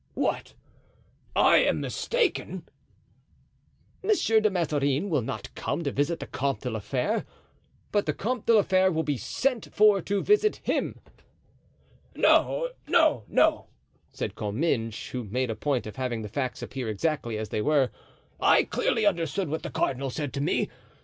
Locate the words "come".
5.53-5.83